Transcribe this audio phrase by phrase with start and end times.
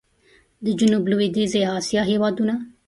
[0.63, 2.53] د جنوب لوېدیځي اسیا هېوادونه